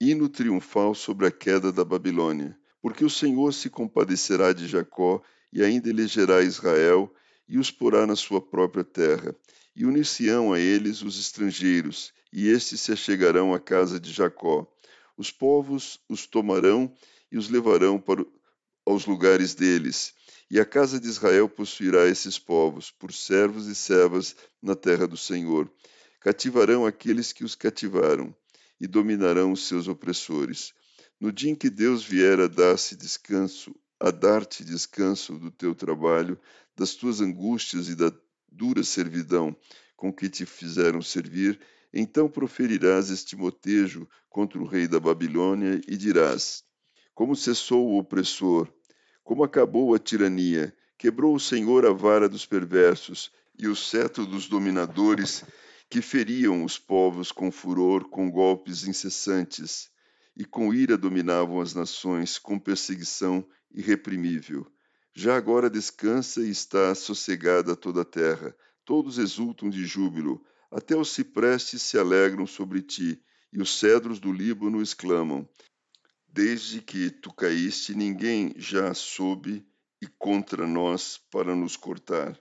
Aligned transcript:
hino 0.00 0.30
triunfal 0.30 0.94
sobre 0.94 1.26
a 1.26 1.30
queda 1.30 1.70
da 1.70 1.84
Babilônia. 1.84 2.58
Porque 2.80 3.04
o 3.04 3.10
Senhor 3.10 3.52
se 3.52 3.68
compadecerá 3.68 4.54
de 4.54 4.66
Jacó 4.66 5.22
e 5.52 5.62
ainda 5.62 5.90
elegerá 5.90 6.40
Israel 6.40 7.12
e 7.46 7.58
os 7.58 7.70
porá 7.70 8.06
na 8.06 8.16
sua 8.16 8.40
própria 8.40 8.82
terra. 8.82 9.36
E 9.76 9.84
unir-se-ão 9.84 10.52
a 10.52 10.58
eles 10.58 11.02
os 11.02 11.18
estrangeiros, 11.18 12.12
e 12.32 12.48
estes 12.48 12.80
se 12.80 12.92
achegarão 12.92 13.52
à 13.52 13.60
casa 13.60 14.00
de 14.00 14.10
Jacó. 14.10 14.66
Os 15.16 15.30
povos 15.30 16.00
os 16.08 16.26
tomarão 16.26 16.90
e 17.30 17.36
os 17.36 17.50
levarão 17.50 18.00
para 18.00 18.24
aos 18.86 19.04
lugares 19.04 19.54
deles. 19.54 20.14
E 20.50 20.58
a 20.58 20.64
casa 20.64 20.98
de 20.98 21.06
Israel 21.06 21.48
possuirá 21.48 22.06
esses 22.06 22.38
povos, 22.38 22.90
por 22.90 23.12
servos 23.12 23.66
e 23.66 23.74
servas 23.74 24.34
na 24.62 24.74
terra 24.74 25.06
do 25.06 25.16
Senhor. 25.16 25.70
Cativarão 26.20 26.86
aqueles 26.86 27.32
que 27.32 27.44
os 27.44 27.54
cativaram 27.54 28.34
e 28.80 28.86
dominarão 28.86 29.52
os 29.52 29.66
seus 29.66 29.86
opressores. 29.86 30.72
No 31.20 31.30
dia 31.30 31.50
em 31.50 31.54
que 31.54 31.68
Deus 31.68 32.02
vier 32.02 32.40
a 32.40 32.46
dar-se 32.46 32.96
descanso, 32.96 33.74
a 34.00 34.10
dar-te 34.10 34.64
descanso 34.64 35.38
do 35.38 35.50
teu 35.50 35.74
trabalho, 35.74 36.40
das 36.74 36.94
tuas 36.94 37.20
angústias 37.20 37.88
e 37.88 37.94
da 37.94 38.10
dura 38.50 38.82
servidão 38.82 39.54
com 39.96 40.10
que 40.12 40.30
te 40.30 40.46
fizeram 40.46 41.02
servir, 41.02 41.60
então 41.92 42.28
proferirás 42.28 43.10
este 43.10 43.36
motejo 43.36 44.08
contra 44.28 44.58
o 44.58 44.64
rei 44.64 44.88
da 44.88 44.98
Babilônia 44.98 45.80
e 45.86 45.96
dirás: 45.96 46.64
Como 47.14 47.36
cessou 47.36 47.86
o 47.86 47.98
opressor, 47.98 48.72
como 49.22 49.44
acabou 49.44 49.94
a 49.94 49.98
tirania, 49.98 50.74
quebrou 50.96 51.34
o 51.34 51.40
Senhor 51.40 51.84
a 51.84 51.92
vara 51.92 52.28
dos 52.28 52.46
perversos 52.46 53.30
e 53.58 53.68
o 53.68 53.76
cetro 53.76 54.24
dos 54.24 54.48
dominadores 54.48 55.44
que 55.90 56.00
feriam 56.00 56.64
os 56.64 56.78
povos 56.78 57.32
com 57.32 57.50
furor, 57.50 58.08
com 58.08 58.30
golpes 58.30 58.86
incessantes, 58.86 59.90
e 60.36 60.44
com 60.44 60.72
ira 60.72 60.96
dominavam 60.96 61.60
as 61.60 61.74
nações, 61.74 62.38
com 62.38 62.56
perseguição 62.60 63.44
irreprimível. 63.72 64.64
Já 65.12 65.36
agora 65.36 65.68
descansa 65.68 66.40
e 66.42 66.50
está 66.50 66.94
sossegada 66.94 67.74
toda 67.74 68.02
a 68.02 68.04
terra, 68.04 68.56
todos 68.84 69.18
exultam 69.18 69.68
de 69.68 69.84
júbilo, 69.84 70.40
até 70.70 70.96
os 70.96 71.10
ciprestes 71.10 71.82
se 71.82 71.98
alegram 71.98 72.46
sobre 72.46 72.80
ti, 72.80 73.20
e 73.52 73.60
os 73.60 73.76
cedros 73.76 74.20
do 74.20 74.32
Líbano 74.32 74.80
exclamam: 74.80 75.48
Desde 76.28 76.80
que 76.80 77.10
tu 77.10 77.34
caíste, 77.34 77.96
ninguém 77.96 78.54
já 78.56 78.94
soube 78.94 79.66
e 80.00 80.06
contra 80.06 80.68
nós 80.68 81.18
para 81.32 81.56
nos 81.56 81.76
cortar. 81.76 82.40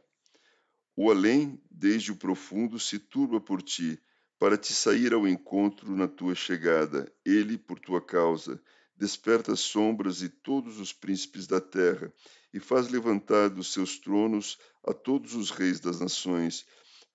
O 1.02 1.10
além, 1.10 1.58
desde 1.72 2.12
o 2.12 2.16
profundo, 2.18 2.78
se 2.78 3.00
turba 3.00 3.40
por 3.40 3.62
ti, 3.62 3.98
para 4.38 4.58
te 4.58 4.74
sair 4.74 5.14
ao 5.14 5.26
encontro 5.26 5.96
na 5.96 6.10
tua 6.10 6.36
chegada. 6.36 7.10
Ele, 7.24 7.58
por 7.58 7.80
tua 7.80 8.02
causa, 8.02 8.62
desperta 8.98 9.54
as 9.54 9.62
sombras 9.62 10.22
e 10.22 10.28
todos 10.28 10.78
os 10.78 10.92
príncipes 10.92 11.48
da 11.48 11.62
terra, 11.62 12.14
e 12.54 12.60
faz 12.60 12.90
levantar 12.90 13.48
dos 13.48 13.72
seus 13.72 13.98
tronos 13.98 14.58
a 14.86 14.94
todos 14.94 15.36
os 15.36 15.52
reis 15.52 15.80
das 15.80 16.02
nações. 16.02 16.66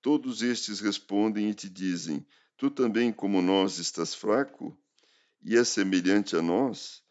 Todos 0.00 0.40
estes 0.40 0.80
respondem 0.80 1.50
e 1.50 1.54
te 1.54 1.68
dizem: 1.68 2.26
Tu 2.56 2.70
também, 2.70 3.12
como 3.12 3.42
nós, 3.42 3.78
estás 3.78 4.14
fraco? 4.14 4.74
E 5.42 5.58
é 5.58 5.62
semelhante 5.62 6.34
a 6.34 6.40
nós? 6.40 7.02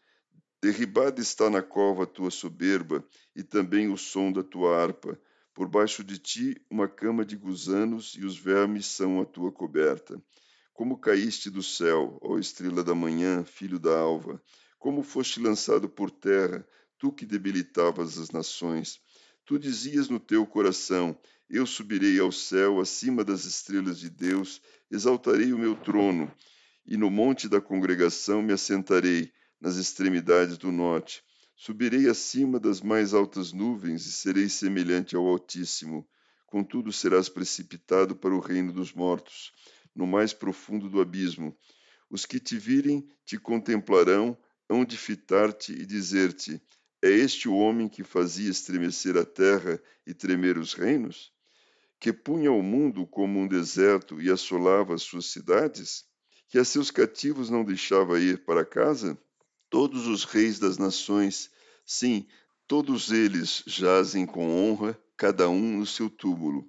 Derribada 0.60 1.20
está 1.20 1.48
na 1.48 1.62
cova 1.62 2.02
a 2.02 2.06
tua 2.06 2.32
soberba, 2.32 3.06
e 3.32 3.44
também 3.44 3.92
o 3.92 3.96
som 3.96 4.32
da 4.32 4.42
tua 4.42 4.76
harpa 4.76 5.16
por 5.54 5.68
baixo 5.68 6.02
de 6.02 6.18
ti 6.18 6.60
uma 6.68 6.88
cama 6.88 7.24
de 7.24 7.36
gusanos 7.36 8.14
e 8.18 8.24
os 8.24 8.36
vermes 8.36 8.86
são 8.86 9.20
a 9.20 9.24
tua 9.24 9.52
coberta. 9.52 10.20
Como 10.72 10.98
caíste 10.98 11.48
do 11.48 11.62
céu, 11.62 12.18
ó 12.20 12.36
estrela 12.36 12.82
da 12.82 12.94
manhã, 12.94 13.44
filho 13.44 13.78
da 13.78 13.96
alva, 13.96 14.42
como 14.80 15.04
foste 15.04 15.40
lançado 15.40 15.88
por 15.88 16.10
terra, 16.10 16.66
tu 16.98 17.12
que 17.12 17.24
debilitavas 17.24 18.18
as 18.18 18.30
nações. 18.30 19.00
Tu 19.46 19.56
dizias 19.56 20.08
no 20.08 20.18
teu 20.18 20.44
coração: 20.44 21.16
Eu 21.48 21.64
subirei 21.64 22.18
ao 22.18 22.32
céu, 22.32 22.80
acima 22.80 23.22
das 23.22 23.44
estrelas 23.44 24.00
de 24.00 24.10
Deus, 24.10 24.60
exaltarei 24.90 25.52
o 25.52 25.58
meu 25.58 25.76
trono, 25.76 26.30
e 26.84 26.96
no 26.96 27.08
monte 27.08 27.48
da 27.48 27.60
congregação 27.60 28.42
me 28.42 28.52
assentarei, 28.52 29.32
nas 29.60 29.76
extremidades 29.76 30.58
do 30.58 30.72
norte. 30.72 31.22
Subirei 31.56 32.08
acima 32.08 32.58
das 32.58 32.80
mais 32.80 33.14
altas 33.14 33.52
nuvens 33.52 34.06
e 34.06 34.12
serei 34.12 34.48
semelhante 34.48 35.14
ao 35.14 35.26
Altíssimo. 35.26 36.06
Contudo, 36.46 36.92
serás 36.92 37.28
precipitado 37.28 38.16
para 38.16 38.34
o 38.34 38.40
reino 38.40 38.72
dos 38.72 38.92
mortos, 38.92 39.52
no 39.94 40.06
mais 40.06 40.32
profundo 40.32 40.88
do 40.88 41.00
abismo. 41.00 41.56
Os 42.10 42.26
que 42.26 42.40
te 42.40 42.56
virem 42.56 43.08
te 43.24 43.38
contemplarão, 43.38 44.36
hão 44.68 44.84
de 44.84 44.96
fitar-te 44.96 45.72
e 45.72 45.86
dizer-te: 45.86 46.60
É 47.00 47.08
este 47.08 47.48
o 47.48 47.54
homem 47.54 47.88
que 47.88 48.02
fazia 48.02 48.50
estremecer 48.50 49.16
a 49.16 49.24
terra 49.24 49.80
e 50.06 50.12
tremer 50.12 50.58
os 50.58 50.74
reinos? 50.74 51.32
Que 52.00 52.12
punha 52.12 52.52
o 52.52 52.62
mundo 52.62 53.06
como 53.06 53.38
um 53.38 53.48
deserto 53.48 54.20
e 54.20 54.30
assolava 54.30 54.94
as 54.94 55.02
suas 55.02 55.26
cidades? 55.26 56.04
Que 56.48 56.58
a 56.58 56.64
seus 56.64 56.90
cativos 56.90 57.48
não 57.48 57.64
deixava 57.64 58.20
ir 58.20 58.44
para 58.44 58.64
casa? 58.64 59.18
Todos 59.74 60.06
os 60.06 60.22
reis 60.22 60.60
das 60.60 60.78
nações, 60.78 61.50
sim, 61.84 62.28
todos 62.64 63.10
eles 63.10 63.64
jazem 63.66 64.24
com 64.24 64.48
honra, 64.48 64.96
cada 65.16 65.48
um 65.48 65.78
no 65.78 65.84
seu 65.84 66.08
túmulo. 66.08 66.64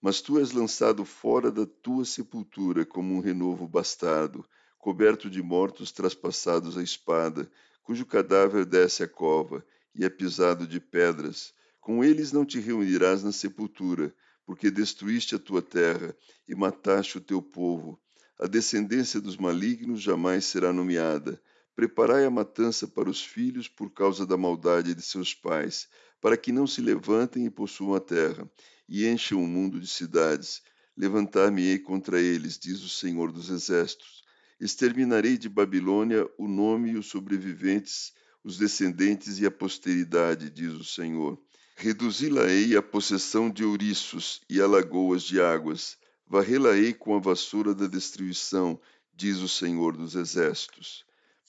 Mas 0.00 0.22
tu 0.22 0.38
és 0.38 0.52
lançado 0.52 1.04
fora 1.04 1.52
da 1.52 1.66
tua 1.66 2.06
sepultura 2.06 2.86
como 2.86 3.14
um 3.14 3.20
renovo 3.20 3.68
bastardo, 3.68 4.42
coberto 4.78 5.28
de 5.28 5.42
mortos 5.42 5.92
traspassados 5.92 6.78
à 6.78 6.82
espada, 6.82 7.46
cujo 7.82 8.06
cadáver 8.06 8.64
desce 8.64 9.02
à 9.02 9.06
cova 9.06 9.62
e 9.94 10.06
é 10.06 10.08
pisado 10.08 10.66
de 10.66 10.80
pedras. 10.80 11.52
Com 11.78 12.02
eles 12.02 12.32
não 12.32 12.46
te 12.46 12.58
reunirás 12.58 13.22
na 13.22 13.32
sepultura, 13.32 14.14
porque 14.46 14.70
destruíste 14.70 15.34
a 15.34 15.38
tua 15.38 15.60
terra 15.60 16.16
e 16.48 16.54
mataste 16.54 17.18
o 17.18 17.20
teu 17.20 17.42
povo. 17.42 18.00
A 18.40 18.46
descendência 18.46 19.20
dos 19.20 19.36
malignos 19.36 20.00
jamais 20.00 20.46
será 20.46 20.72
nomeada 20.72 21.38
Preparai 21.76 22.24
a 22.24 22.30
matança 22.30 22.88
para 22.88 23.10
os 23.10 23.22
filhos 23.22 23.68
por 23.68 23.90
causa 23.90 24.24
da 24.24 24.34
maldade 24.34 24.94
de 24.94 25.02
seus 25.02 25.34
pais, 25.34 25.86
para 26.22 26.34
que 26.34 26.50
não 26.50 26.66
se 26.66 26.80
levantem 26.80 27.44
e 27.44 27.50
possuam 27.50 27.94
a 27.94 28.00
terra, 28.00 28.50
e 28.88 29.06
encham 29.06 29.44
o 29.44 29.46
mundo 29.46 29.78
de 29.78 29.86
cidades. 29.86 30.62
Levantar-me-ei 30.96 31.78
contra 31.78 32.18
eles, 32.18 32.58
diz 32.58 32.82
o 32.82 32.88
Senhor 32.88 33.30
dos 33.30 33.50
Exércitos. 33.50 34.24
Exterminarei 34.58 35.36
de 35.36 35.50
Babilônia 35.50 36.26
o 36.38 36.48
nome 36.48 36.92
e 36.92 36.96
os 36.96 37.08
sobreviventes, 37.08 38.14
os 38.42 38.56
descendentes 38.56 39.38
e 39.38 39.44
a 39.44 39.50
posteridade, 39.50 40.48
diz 40.48 40.72
o 40.72 40.84
Senhor. 40.84 41.38
Reduzi-la-ei 41.76 42.74
à 42.74 42.80
possessão 42.80 43.50
de 43.50 43.62
ouriços 43.62 44.40
e 44.48 44.62
a 44.62 44.66
lagoas 44.66 45.22
de 45.24 45.42
águas. 45.42 45.98
Varrê-la-ei 46.26 46.94
com 46.94 47.14
a 47.14 47.20
vassoura 47.20 47.74
da 47.74 47.86
destruição, 47.86 48.80
diz 49.14 49.40
o 49.40 49.48
Senhor 49.48 49.94
dos 49.94 50.14
Exércitos 50.14 51.04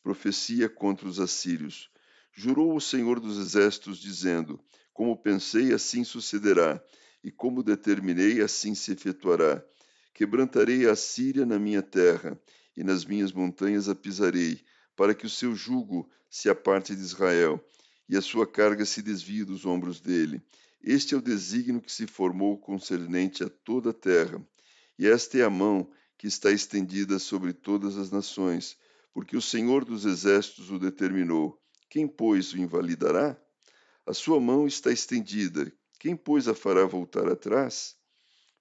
profecia 0.08 0.70
contra 0.70 1.06
os 1.06 1.20
assírios. 1.20 1.90
Jurou 2.32 2.74
o 2.74 2.80
Senhor 2.80 3.20
dos 3.20 3.38
Exércitos, 3.38 4.00
dizendo: 4.00 4.58
Como 4.94 5.22
pensei, 5.22 5.74
assim 5.74 6.06
sucederá, 6.06 6.82
e 7.22 7.30
como 7.30 7.62
determinei, 7.62 8.40
assim 8.40 8.74
se 8.74 8.94
efetuará. 8.94 9.62
Quebrantarei 10.14 10.88
a 10.88 10.96
Síria 10.96 11.46
na 11.46 11.60
minha 11.60 11.82
terra, 11.82 12.40
e 12.78 12.86
nas 12.86 13.04
minhas 13.04 13.34
montanhas 13.34 13.90
a 13.90 13.96
pisarei, 13.96 14.62
para 14.96 15.14
que 15.14 15.26
o 15.26 15.30
seu 15.30 15.54
jugo 15.54 16.10
se 16.30 16.50
aparte 16.50 16.96
de 16.96 17.02
Israel, 17.02 17.62
e 18.08 18.16
a 18.16 18.22
sua 18.22 18.48
carga 18.48 18.86
se 18.86 19.02
desvie 19.02 19.44
dos 19.44 19.66
ombros 19.66 20.00
dele. 20.00 20.42
Este 20.82 21.16
é 21.16 21.18
o 21.18 21.22
desígnio 21.22 21.82
que 21.82 21.92
se 21.92 22.08
formou 22.08 22.58
concernente 22.58 23.44
a 23.44 23.50
toda 23.50 23.90
a 23.90 23.94
terra, 23.94 24.42
e 24.98 25.06
esta 25.06 25.38
é 25.38 25.44
a 25.44 25.50
mão 25.50 25.92
que 26.18 26.28
está 26.28 26.50
estendida 26.50 27.20
sobre 27.20 27.52
todas 27.52 27.98
as 27.98 28.10
nações, 28.10 28.78
porque 29.18 29.36
o 29.36 29.42
Senhor 29.42 29.84
dos 29.84 30.06
Exércitos 30.06 30.70
o 30.70 30.78
determinou. 30.78 31.60
Quem, 31.90 32.08
pois, 32.08 32.54
o 32.54 32.58
invalidará? 32.60 33.36
A 34.06 34.14
sua 34.14 34.40
mão 34.40 34.68
está 34.68 34.92
estendida. 34.92 35.74
Quem, 36.00 36.16
pois, 36.16 36.48
a 36.48 36.54
fará 36.54 36.86
voltar 36.86 37.28
atrás? 37.28 37.96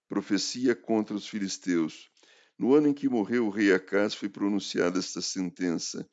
Profecia 0.08 0.74
contra 0.74 1.14
os 1.14 1.28
filisteus. 1.28 2.10
No 2.58 2.72
ano 2.72 2.88
em 2.88 2.94
que 2.94 3.06
morreu 3.06 3.46
o 3.46 3.50
rei 3.50 3.70
Acás 3.70 4.14
foi 4.14 4.30
pronunciada 4.30 4.98
esta 4.98 5.20
sentença. 5.20 6.08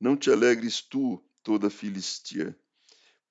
Não 0.00 0.16
te 0.16 0.30
alegres 0.30 0.80
tu, 0.80 1.20
toda 1.42 1.68
Filistia, 1.68 2.56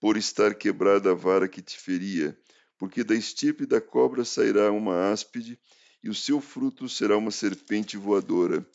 por 0.02 0.18
estar 0.18 0.54
quebrada 0.54 1.12
a 1.12 1.14
vara 1.14 1.48
que 1.48 1.62
te 1.62 1.80
feria, 1.80 2.38
porque 2.78 3.06
da 3.06 3.16
estirpe 3.16 3.66
da 3.66 3.80
cobra 3.80 4.26
sairá 4.26 4.70
uma 4.70 5.14
áspide, 5.14 5.58
e 6.04 6.10
o 6.10 6.14
seu 6.14 6.42
fruto 6.42 6.90
será 6.90 7.16
uma 7.16 7.32
serpente 7.32 7.96
voadora. 7.96 8.68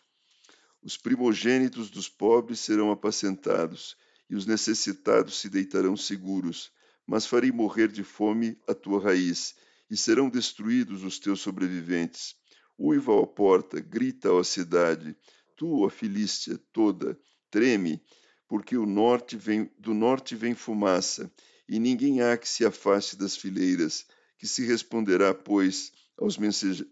Os 0.84 0.96
primogênitos 0.96 1.90
dos 1.90 2.08
pobres 2.08 2.58
serão 2.58 2.90
apacentados, 2.90 3.96
e 4.29 4.34
os 4.34 4.46
necessitados 4.46 5.38
se 5.38 5.49
deitarão 5.49 5.96
seguros, 5.96 6.73
mas 7.06 7.25
farei 7.25 7.52
morrer 7.52 7.87
de 7.87 8.02
fome 8.02 8.58
a 8.67 8.75
tua 8.75 9.00
raiz, 9.00 9.55
e 9.88 9.96
serão 9.96 10.29
destruídos 10.29 11.05
os 11.05 11.20
teus 11.20 11.40
sobreviventes. 11.40 12.34
Uiva, 12.76 13.12
ó 13.12 13.25
porta, 13.25 13.79
grita, 13.79 14.32
ó 14.32 14.43
cidade, 14.43 15.14
tu, 15.56 15.84
ó 15.84 15.88
Filístia, 15.88 16.58
toda, 16.73 17.17
treme, 17.49 18.02
porque 18.49 18.76
o 18.76 18.84
norte 18.84 19.37
vem, 19.37 19.70
do 19.79 19.94
norte 19.94 20.34
vem 20.34 20.55
fumaça, 20.55 21.31
e 21.69 21.79
ninguém 21.79 22.23
há 22.23 22.37
que 22.37 22.49
se 22.49 22.64
afaste 22.64 23.17
das 23.17 23.37
fileiras, 23.37 24.05
que 24.37 24.49
se 24.49 24.67
responderá, 24.67 25.32
pois, 25.32 25.93
aos, 26.19 26.37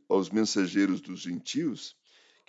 aos 0.09 0.31
mensageiros 0.31 1.01
dos 1.01 1.21
gentios? 1.21 1.97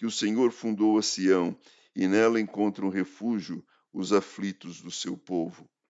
Que 0.01 0.07
o 0.07 0.09
Senhor 0.09 0.51
fundou 0.51 0.97
a 0.97 1.03
Sião, 1.03 1.55
e 1.95 2.07
nela 2.07 2.41
encontram 2.41 2.89
refúgio 2.89 3.63
os 3.93 4.11
aflitos 4.11 4.81
do 4.81 4.89
seu 4.89 5.15
povo. 5.15 5.69